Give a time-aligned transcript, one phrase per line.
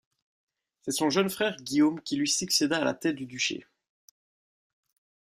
[0.81, 3.67] C'est son jeune frère Guillaume qui lui succéda à la tête du duché.